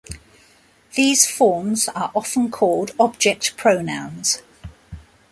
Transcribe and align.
These 0.95 1.27
forms 1.27 1.87
are 1.87 2.11
often 2.15 2.49
called 2.49 2.89
object 2.99 3.55
pronouns. 3.55 4.41